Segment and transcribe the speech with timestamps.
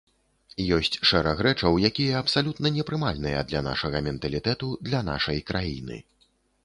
[0.77, 5.97] Ёсць шэраг рэчаў, якія абсалютна непрымальныя для нашага менталітэту, для нашай краіны.